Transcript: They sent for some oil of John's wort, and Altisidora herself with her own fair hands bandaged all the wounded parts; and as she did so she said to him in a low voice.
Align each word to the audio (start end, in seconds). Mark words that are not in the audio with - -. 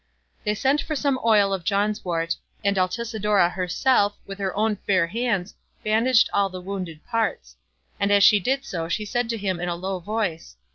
They 0.45 0.55
sent 0.55 0.81
for 0.81 0.95
some 0.95 1.19
oil 1.23 1.53
of 1.53 1.63
John's 1.63 2.03
wort, 2.03 2.35
and 2.63 2.75
Altisidora 2.75 3.51
herself 3.51 4.17
with 4.25 4.39
her 4.39 4.51
own 4.55 4.77
fair 4.77 5.05
hands 5.05 5.53
bandaged 5.83 6.27
all 6.33 6.49
the 6.49 6.59
wounded 6.59 7.05
parts; 7.05 7.55
and 7.99 8.11
as 8.11 8.23
she 8.23 8.39
did 8.39 8.65
so 8.65 8.89
she 8.89 9.05
said 9.05 9.29
to 9.29 9.37
him 9.37 9.59
in 9.59 9.69
a 9.69 9.75
low 9.75 9.99
voice. 9.99 10.55